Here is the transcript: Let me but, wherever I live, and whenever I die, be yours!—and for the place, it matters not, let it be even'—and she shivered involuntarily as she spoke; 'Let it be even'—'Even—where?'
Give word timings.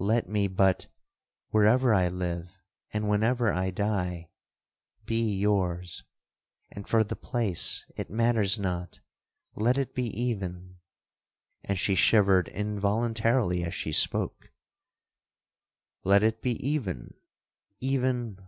Let 0.00 0.26
me 0.30 0.48
but, 0.48 0.86
wherever 1.50 1.92
I 1.92 2.08
live, 2.08 2.56
and 2.94 3.06
whenever 3.06 3.52
I 3.52 3.68
die, 3.70 4.30
be 5.04 5.34
yours!—and 5.36 6.88
for 6.88 7.04
the 7.04 7.14
place, 7.14 7.84
it 7.94 8.08
matters 8.08 8.58
not, 8.58 9.00
let 9.54 9.76
it 9.76 9.94
be 9.94 10.06
even'—and 10.06 11.78
she 11.78 11.94
shivered 11.94 12.48
involuntarily 12.48 13.62
as 13.62 13.74
she 13.74 13.92
spoke; 13.92 14.52
'Let 16.02 16.22
it 16.22 16.40
be 16.40 16.52
even'—'Even—where?' 16.66 18.42